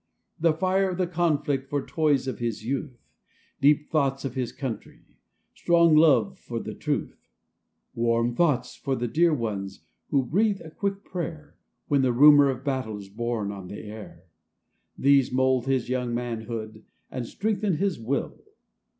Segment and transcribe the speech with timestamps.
[0.39, 2.97] The fire of the conflict for toys of his youth;
[3.61, 5.03] Deep thoughts of his Country;
[5.53, 7.29] strong love for the Truth;
[7.93, 11.55] Warm thoughts for the dear ones who breathe a quick prayer,
[11.87, 14.23] When the rumor of battle is borne on the air;
[14.97, 18.41] These mould his young manhood, and strengthen his will.